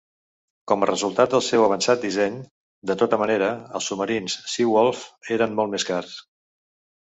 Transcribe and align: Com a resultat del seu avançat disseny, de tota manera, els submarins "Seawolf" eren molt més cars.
Com 0.69 0.83
a 0.83 0.87
resultat 0.89 1.33
del 1.33 1.43
seu 1.47 1.65
avançat 1.65 2.01
disseny, 2.07 2.39
de 2.93 2.95
tota 3.03 3.19
manera, 3.25 3.51
els 3.81 3.91
submarins 3.93 4.39
"Seawolf" 4.55 5.05
eren 5.37 5.55
molt 5.61 5.75
més 5.77 5.87
cars. 5.93 6.19